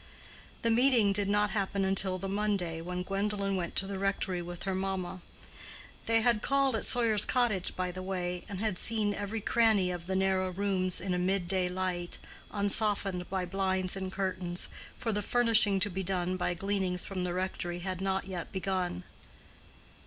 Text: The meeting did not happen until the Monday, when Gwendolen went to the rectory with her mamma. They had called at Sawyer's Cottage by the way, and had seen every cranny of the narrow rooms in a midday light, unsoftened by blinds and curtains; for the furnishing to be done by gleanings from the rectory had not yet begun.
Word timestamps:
The 0.63 0.71
meeting 0.71 1.13
did 1.13 1.29
not 1.29 1.51
happen 1.51 1.85
until 1.85 2.17
the 2.17 2.27
Monday, 2.27 2.81
when 2.81 3.03
Gwendolen 3.03 3.55
went 3.55 3.75
to 3.75 3.85
the 3.85 3.99
rectory 3.99 4.41
with 4.41 4.63
her 4.63 4.73
mamma. 4.73 5.21
They 6.07 6.21
had 6.21 6.41
called 6.41 6.75
at 6.75 6.87
Sawyer's 6.87 7.23
Cottage 7.23 7.75
by 7.75 7.91
the 7.91 8.01
way, 8.01 8.43
and 8.49 8.57
had 8.59 8.79
seen 8.79 9.13
every 9.13 9.41
cranny 9.41 9.91
of 9.91 10.07
the 10.07 10.15
narrow 10.15 10.49
rooms 10.49 11.01
in 11.01 11.13
a 11.13 11.19
midday 11.19 11.69
light, 11.69 12.17
unsoftened 12.49 13.29
by 13.29 13.45
blinds 13.45 13.95
and 13.95 14.11
curtains; 14.11 14.69
for 14.97 15.11
the 15.13 15.21
furnishing 15.21 15.79
to 15.81 15.89
be 15.91 16.01
done 16.01 16.35
by 16.35 16.55
gleanings 16.55 17.05
from 17.05 17.23
the 17.23 17.35
rectory 17.35 17.77
had 17.85 18.01
not 18.01 18.25
yet 18.25 18.51
begun. 18.51 19.03